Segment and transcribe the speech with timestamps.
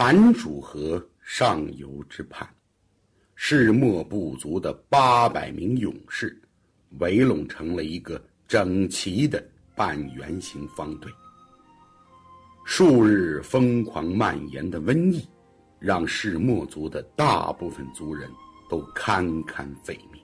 [0.00, 2.48] 寒暑河上游之畔，
[3.34, 6.40] 世墨部族的八百名勇士
[7.00, 9.44] 围拢成了一个整齐的
[9.74, 11.10] 半圆形方队。
[12.64, 15.28] 数日疯狂蔓延的瘟疫，
[15.80, 18.30] 让世墨族的大部分族人
[18.70, 20.22] 都堪堪废命。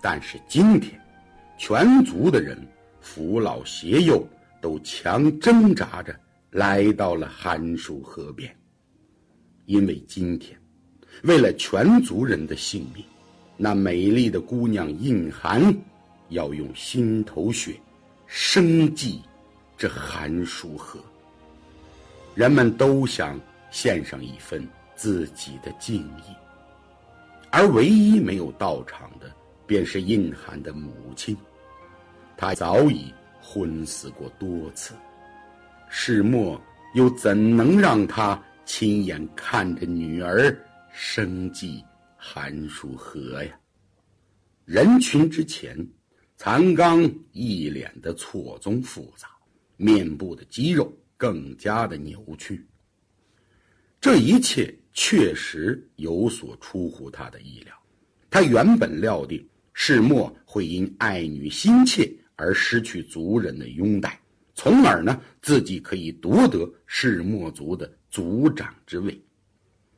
[0.00, 1.00] 但是今天，
[1.58, 2.64] 全族的人，
[3.00, 4.24] 扶老携幼，
[4.62, 6.14] 都强挣扎着
[6.52, 8.56] 来到了寒暑河边。
[9.66, 10.58] 因为今天，
[11.22, 13.04] 为了全族人的性命，
[13.56, 15.74] 那美丽的姑娘印寒，
[16.28, 17.74] 要用心头血，
[18.26, 19.22] 生祭
[19.78, 21.00] 这寒暑河。
[22.34, 23.40] 人们都想
[23.70, 26.34] 献上一份自己的敬意，
[27.50, 29.32] 而唯一没有到场的，
[29.66, 31.36] 便是印寒的母亲。
[32.36, 34.92] 她早已昏死过多次，
[35.88, 36.60] 世末
[36.94, 38.38] 又怎能让她？
[38.64, 40.56] 亲眼看着女儿
[40.92, 41.84] 生计
[42.16, 43.60] 寒暑河呀！
[44.64, 45.76] 人群之前，
[46.36, 49.28] 残刚一脸的错综复杂，
[49.76, 52.66] 面部的肌肉更加的扭曲。
[54.00, 57.74] 这一切确实有所出乎他的意料。
[58.30, 64.18] 他原本料定世墨会因爱女心切而失去族人的拥戴，
[64.54, 67.90] 从而呢自己可以夺得世墨族的。
[68.14, 69.20] 族长之位，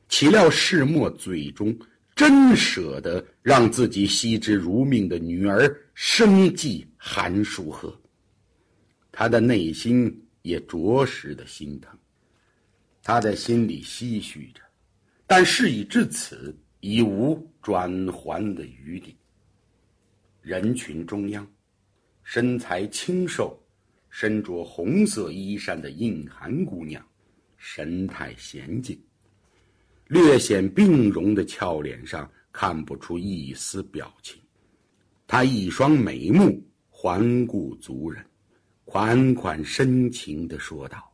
[0.09, 1.79] 岂料世末最终
[2.15, 7.95] 真舍得让自己惜之如命的女儿生祭寒暑河，
[9.13, 11.95] 他的内心也着实的心疼。
[13.03, 14.63] 他在心里唏嘘着，
[15.27, 19.15] 但事已至此，已无转还的余地。
[20.41, 21.47] 人群中央，
[22.23, 23.63] 身材清瘦、
[24.09, 27.07] 身着红色衣衫的印寒姑娘。
[27.57, 28.99] 神态娴静，
[30.09, 34.41] 略显病容的俏脸上看不出一丝表情。
[35.27, 38.25] 他一双美目环顾族人，
[38.85, 41.13] 款款深情地说道：“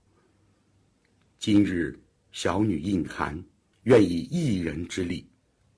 [1.40, 1.98] 今日
[2.32, 3.42] 小女印寒
[3.84, 5.26] 愿以一人之力，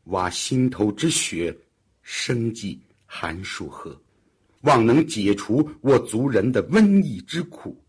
[0.05, 1.57] 挖心头之血，
[2.03, 3.97] 生祭寒树河，
[4.63, 7.81] 望能解除我族人的瘟疫之苦，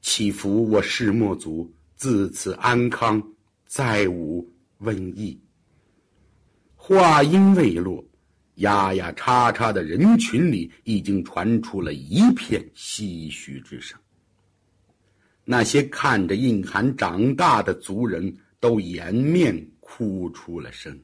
[0.00, 3.22] 祈福我世末族。”自此安康，
[3.66, 4.46] 再无
[4.80, 5.40] 瘟疫。
[6.74, 8.04] 话音未落，
[8.56, 13.98] 呀呀叉叉的人群里已经传出了一片唏嘘之声。
[15.44, 20.98] 那些看着印寒长大的族人都掩面哭出了声，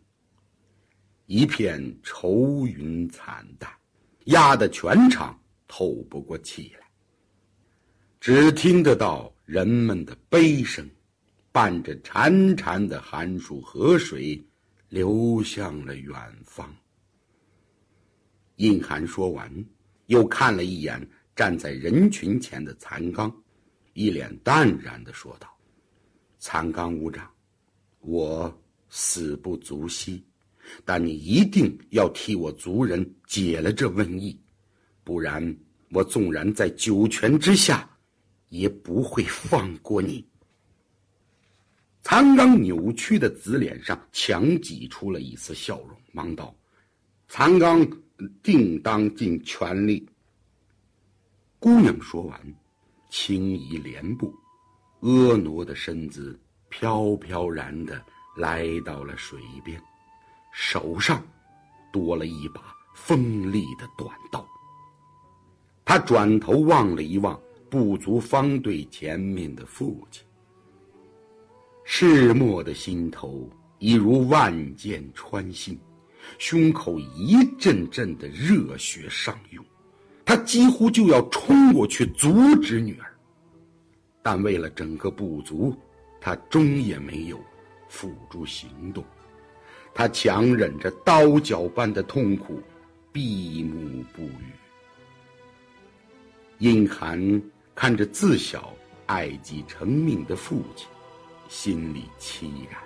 [1.26, 3.70] 一片愁云惨淡，
[4.24, 6.89] 压得全场透不过气来。
[8.20, 9.34] 只听得到。
[9.46, 10.88] 人们的悲声，
[11.50, 14.40] 伴着潺潺的寒暑河水，
[14.88, 16.14] 流向了远
[16.44, 16.72] 方。
[18.54, 19.52] 印寒说完，
[20.06, 21.04] 又看了一眼
[21.34, 23.34] 站在人群前的残刚，
[23.94, 25.52] 一脸淡然的说道
[26.38, 27.28] ：“残刚无长，
[27.98, 28.56] 我
[28.88, 30.24] 死不足惜，
[30.84, 34.40] 但你一定要替我族人解了这瘟疫，
[35.02, 35.56] 不然
[35.90, 37.84] 我纵然在九泉之下。”
[38.50, 40.24] 也不会放过你。
[42.02, 46.54] 残刚扭曲的紫脸上强挤出了一丝笑容，忙道
[47.28, 47.86] ：“残刚
[48.42, 50.08] 定当尽全力。”
[51.58, 52.54] 姑娘说完，
[53.10, 54.34] 轻移莲步，
[55.00, 56.38] 婀娜的身姿
[56.70, 58.02] 飘飘然的
[58.36, 59.80] 来到了水边，
[60.52, 61.22] 手上
[61.92, 64.44] 多了一把锋利的短刀。
[65.84, 67.38] 她转头望了一望。
[67.70, 70.24] 部族方队前面的父亲，
[71.84, 75.78] 世墨的心头已如万箭穿心，
[76.36, 79.64] 胸口一阵阵的热血上涌，
[80.24, 83.14] 他几乎就要冲过去阻止女儿，
[84.20, 85.72] 但为了整个部族，
[86.20, 87.40] 他终也没有
[87.88, 89.04] 付诸行动，
[89.94, 92.60] 他强忍着刀绞般的痛苦，
[93.12, 94.52] 闭目不语。
[96.58, 97.40] 殷寒。
[97.74, 98.72] 看着自小
[99.06, 100.86] 爱己成命的父亲，
[101.48, 102.80] 心里凄然，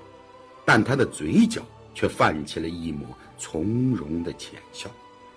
[0.65, 1.63] 但他的嘴角
[1.95, 4.89] 却泛起了一抹从容的浅笑，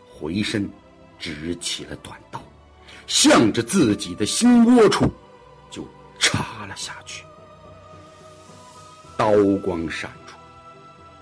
[0.10, 0.70] 回身，
[1.18, 2.42] 执起了短刀，
[3.08, 5.12] 向着自己的心窝处，
[5.72, 5.86] 就
[6.20, 7.24] 插了下去。
[9.18, 9.32] 刀
[9.64, 10.38] 光闪出，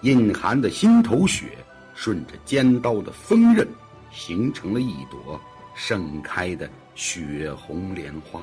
[0.01, 1.57] 隐含的心头血
[1.95, 3.65] 顺着尖刀的锋刃，
[4.11, 5.39] 形成了一朵
[5.75, 6.67] 盛开的。
[6.97, 8.41] 血红莲花，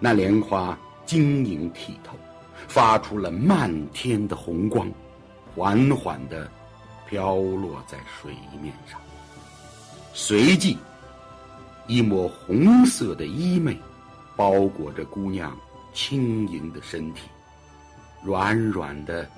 [0.00, 0.76] 那莲花
[1.06, 2.18] 晶莹剔透，
[2.66, 4.92] 发出了漫天的红光，
[5.54, 6.50] 缓缓地
[7.08, 9.00] 飘落在水面上。
[10.12, 10.76] 随即，
[11.86, 13.76] 一抹红色的衣袂
[14.34, 15.56] 包裹着姑娘
[15.92, 17.28] 轻盈的身体，
[18.24, 19.30] 软软的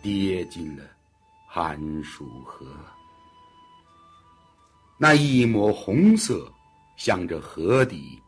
[0.00, 0.84] 跌进了
[1.48, 2.64] 寒暑河。
[5.02, 6.52] 那一抹红色
[6.94, 8.20] 向着河底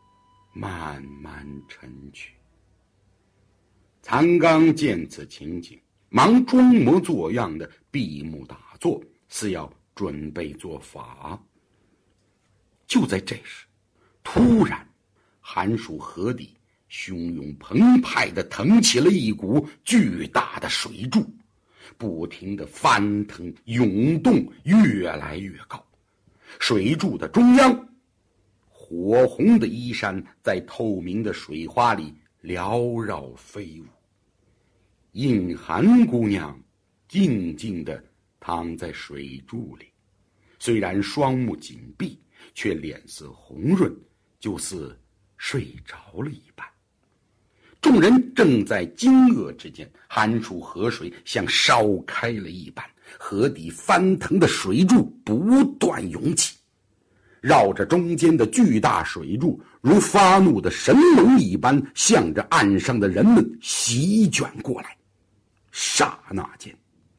[0.55, 2.33] 慢慢沉去。
[4.01, 5.79] 残刚见此情景，
[6.09, 8.99] 忙装模作样的闭目打坐，
[9.29, 11.39] 似要准备做法。
[12.87, 13.67] 就在这时，
[14.23, 14.83] 突然，
[15.39, 16.55] 寒暑河底
[16.89, 21.23] 汹涌澎湃的腾起了一股巨大的水柱，
[21.99, 25.85] 不停的翻腾涌动，越来越高。
[26.59, 27.89] 水柱的中央，
[28.69, 32.13] 火红的衣衫在透明的水花里。
[32.43, 33.85] 缭绕飞舞，
[35.13, 36.61] 印寒姑娘
[37.07, 38.03] 静静地
[38.37, 39.85] 躺在水柱里，
[40.59, 42.21] 虽然双目紧闭，
[42.53, 43.95] 却脸色红润，
[44.41, 44.99] 就似
[45.37, 46.67] 睡着了一般。
[47.79, 52.85] 众人正在惊愕之间，寒暑河水像烧开了一般，
[53.19, 56.55] 河底翻腾的水柱不断涌起。
[57.41, 64.95] 绕着中间的巨大水柱，如发怒的神龙一般，向着岸上的人们席卷过来。
[65.69, 66.73] 刹那间，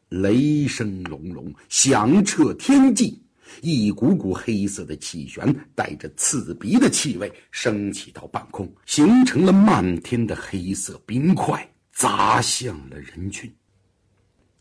[0.09, 3.21] 雷声隆隆，响彻天际，
[3.61, 13.55] 一股股黑色的气旋带着刺鼻的气味升起到半空，形成了漫天的黑色冰块，砸向了人群。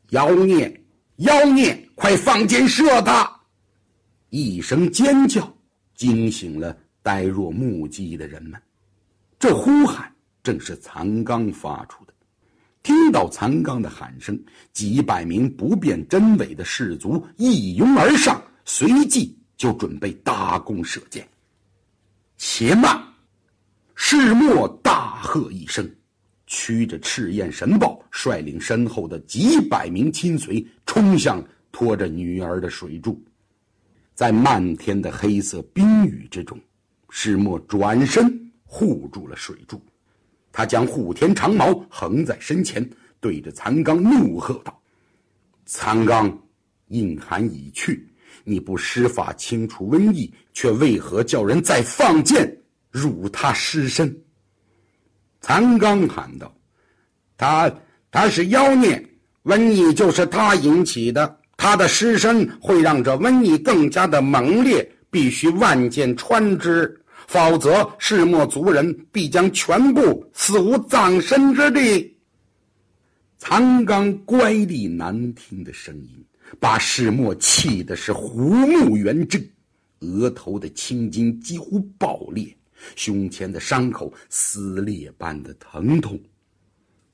[0.10, 0.83] 妖孽，
[1.18, 3.32] 妖孽，快放箭射他！
[4.30, 5.56] 一声尖叫，
[5.94, 8.60] 惊醒了呆若木鸡的人们。
[9.38, 10.12] 这呼喊
[10.42, 12.14] 正是残刚发出的。
[12.82, 14.38] 听到残刚的喊声，
[14.72, 21.28] 几百名不辨真伪的士卒一拥而上，随即就准备搭弓射箭。
[22.38, 23.00] 且慢！
[23.94, 25.88] 世墨大喝一声，
[26.56, 33.20] 驱着赤焰神豹，率领身后的几百名亲随，冲向拖着女儿的水柱。
[34.14, 36.56] 在漫天的黑色冰雨之中，
[37.10, 39.82] 石墨转身护住了水柱，
[40.52, 42.88] 他将护天长矛横在身前，
[43.20, 44.80] 对着残刚怒喝道
[45.66, 46.40] ：“残刚，
[46.90, 48.08] 印寒已去，
[48.44, 52.56] 你不施法清除瘟疫，却为何叫人再放箭
[52.92, 54.16] 辱他尸身？”
[55.44, 56.52] 残刚喊道
[57.38, 57.72] ：“他
[58.10, 59.08] 他是妖孽，
[59.44, 72.18] 瘟疫就是他引起的。”他的尸身会让这瘟疫更加的猛烈，必须万箭穿之，否则世末族人必将全部死无葬身之地。
[73.38, 76.26] 残刚乖戾难听的声音，
[76.60, 79.42] 把世末气的是虎目圆睁，
[80.00, 82.54] 额头的青筋几乎爆裂，
[82.96, 86.20] 胸前的伤口撕裂般的疼痛。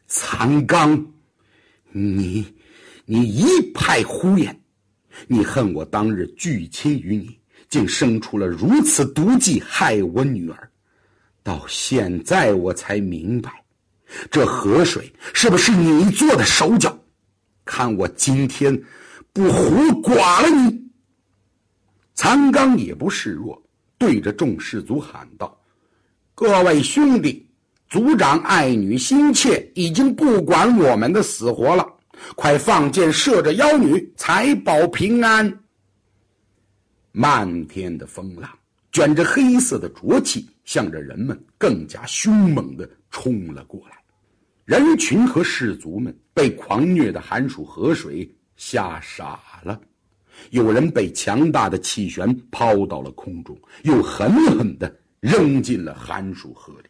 [0.08, 1.06] 残刚，
[1.92, 2.54] 你。
[3.12, 3.44] 你一
[3.74, 4.56] 派胡言！
[5.26, 10.72] 你恨我当日拒亲于你，竟生出了如此毒计害我女儿。
[11.42, 13.66] 到现在我才明白，
[14.30, 16.96] 这河水是不是你做的手脚？
[17.66, 18.80] 看我今天
[19.34, 20.88] 不胡剐了你！
[22.14, 23.60] 残刚也不示弱，
[23.98, 25.59] 对着众士卒喊道
[26.40, 27.46] ：“各位兄弟，
[27.90, 31.86] 族长爱女心切，已经不管我们的死活了。”
[32.34, 35.54] 快放箭射着妖女，才保平安。
[37.12, 38.50] 漫天的风浪
[38.90, 43.98] 卷着黑色的浊气，向着人们更加凶猛的冲了过来。
[44.64, 49.78] 人群和士卒们被狂虐的寒暑河水吓傻了，
[50.52, 56.90] 有人被强大的气旋抛到了空中，又狠狠的扔进了寒暑河里。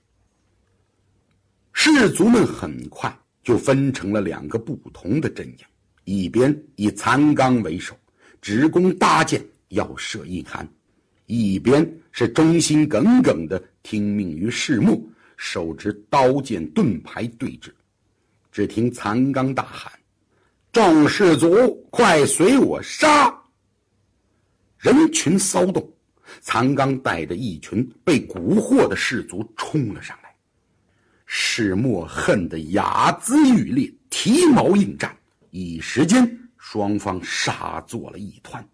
[1.74, 3.14] 士卒们很快。
[3.42, 5.58] 就分成了两个不同的阵营，
[6.04, 7.98] 一边以残刚为首，
[8.42, 10.64] 直攻搭箭要射印寒；
[11.26, 17.72] 一边是忠心耿耿的听命于世木，手执刀剑盾牌对峙。
[18.52, 19.92] 只听残刚大喊
[20.72, 23.34] ：“众士卒，快随我杀！”
[24.78, 25.92] 人群骚动，
[26.42, 30.34] 残刚带着一群被蛊惑的士卒冲了上来。
[31.26, 35.16] 世墨恨得牙眦欲裂，提矛应战，
[35.52, 38.68] 一时间双方杀作了一团。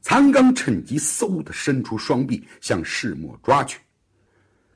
[0.00, 3.78] 残刚趁机嗖的伸出双臂向世墨抓去。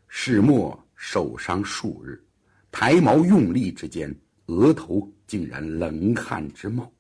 [0.09, 2.23] 世墨受伤数日，
[2.71, 4.15] 抬毛用力之间，
[4.47, 6.91] 额头竟然冷汗直冒。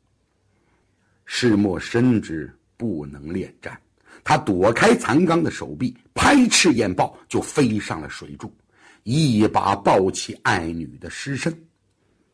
[1.24, 3.80] 世墨深知不能恋战，
[4.28, 8.52] 他躲开残刚的手臂，拍翅燕豹就飞上了水柱，
[9.04, 11.56] 一把抱起爱女的尸身，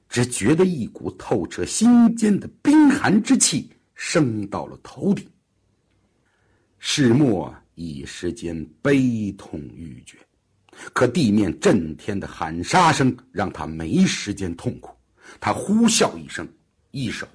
[0.09, 5.29] 只觉得一股透彻心间的冰寒之气升到了头顶。
[6.79, 10.17] 世墨一时间悲痛欲绝，
[10.95, 14.97] 可地面震天的喊杀声让他没时间痛苦。
[15.39, 16.49] 他呼啸一声，
[16.91, 17.29] 一手。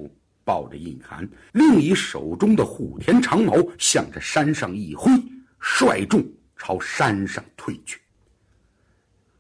[0.48, 5.12] 抱着印寒，另一手中的虎田长矛向着山上一挥，
[5.60, 6.26] 率众
[6.56, 8.00] 朝山上退去。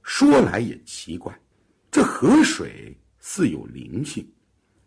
[0.04, 1.34] 说来也奇怪，
[1.90, 4.28] 这河水似有灵性。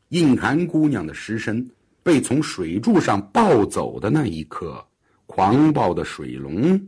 [0.09, 1.67] 印寒姑娘的尸身
[2.03, 4.87] 被从水柱上抱走的那一刻，
[5.25, 6.79] 狂暴的水龙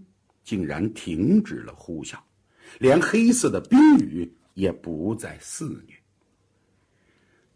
[0.45, 2.17] 竟然停止了呼啸，
[2.81, 6.02] 连黑色的冰雨也不再肆虐。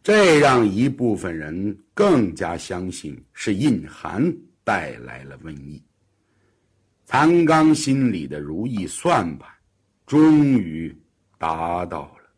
[0.07, 4.33] 这让一部分人更加相信是印寒
[4.63, 5.83] 带来了瘟疫。
[7.05, 9.51] 残刚心里的如意算盘，
[10.07, 10.97] 终于
[11.39, 12.31] 达到了。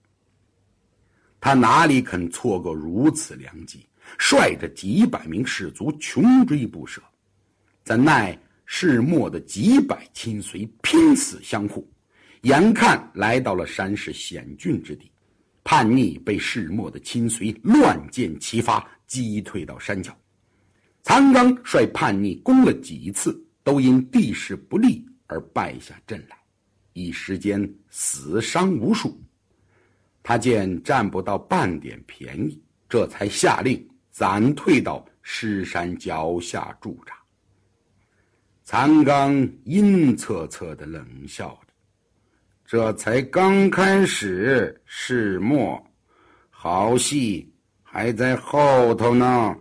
[1.39, 7.03] 他哪里肯错过如此良机，率着几百名士卒穷追不舍，
[7.85, 8.35] 在奈
[8.65, 11.87] 世末的几百亲随拼死相护，
[12.45, 15.13] 眼看来到了山势险峻之地。
[15.71, 20.17] 叛逆被世末的亲随乱箭齐发击退到山脚，
[21.03, 26.39] 残刚率叛逆攻了几次，都因地势不利而败下阵来，
[26.95, 29.23] 一时间死伤无数。
[30.23, 32.59] 他见占不到半点便宜，
[32.89, 37.13] 这才下令暂退到狮山脚下驻扎。
[38.65, 39.35] 残刚
[39.65, 41.61] 阴恻恻的冷笑。
[42.71, 45.83] 这才刚开始，是末，
[46.51, 47.51] 好戏
[47.83, 49.57] 还在后头呢。